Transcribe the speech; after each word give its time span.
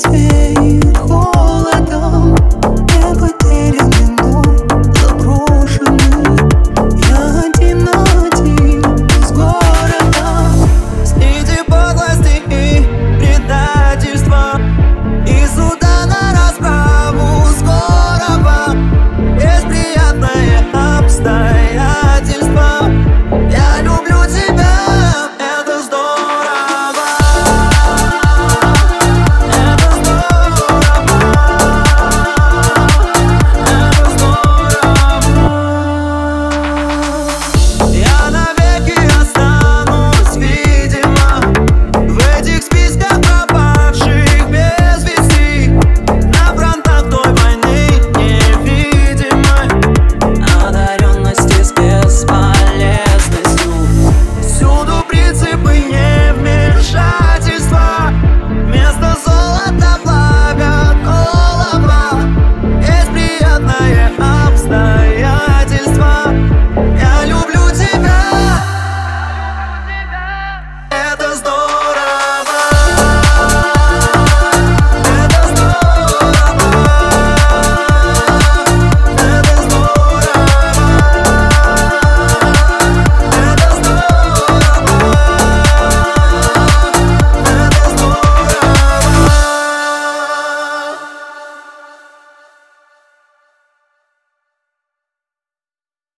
space 0.00 0.79